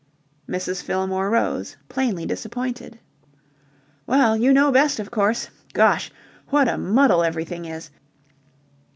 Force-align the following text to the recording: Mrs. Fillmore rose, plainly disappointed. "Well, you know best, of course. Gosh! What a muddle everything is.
Mrs. 0.49 0.81
Fillmore 0.81 1.29
rose, 1.29 1.77
plainly 1.87 2.25
disappointed. 2.25 2.97
"Well, 4.07 4.35
you 4.35 4.51
know 4.51 4.71
best, 4.71 4.97
of 4.99 5.11
course. 5.11 5.49
Gosh! 5.73 6.09
What 6.49 6.67
a 6.67 6.75
muddle 6.75 7.23
everything 7.23 7.65
is. 7.65 7.91